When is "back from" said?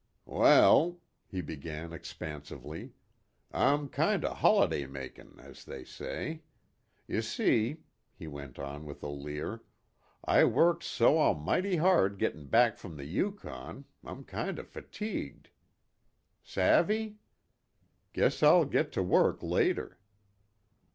12.47-12.97